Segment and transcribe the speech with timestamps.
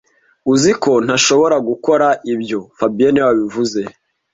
[0.53, 3.81] Uzi ko ntashobora gukora ibyo fabien niwe wabivuze